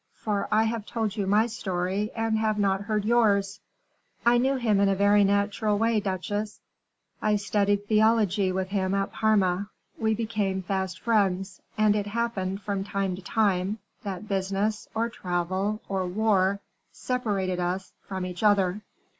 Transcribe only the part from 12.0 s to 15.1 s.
happened, from time to time, that business, or